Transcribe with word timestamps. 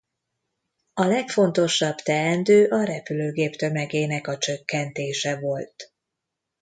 A 0.93 1.03
legfontosabb 1.05 1.95
teendő 1.95 2.65
a 2.67 2.83
repülőgép 2.83 3.55
tömegének 3.55 4.27
a 4.27 4.37
csökkentése 4.37 5.39
volt. 5.39 5.93